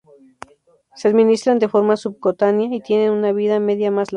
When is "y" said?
2.75-2.81